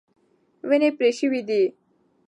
ونې 0.69 0.89
پرې 0.97 1.09
شوې 1.19 1.41
دي. 1.47 1.63